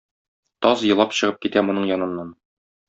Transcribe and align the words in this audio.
Таз 0.67 0.85
елап 0.93 1.15
чыгып 1.21 1.39
китә 1.45 1.67
моның 1.69 1.89
яныннан. 1.95 2.37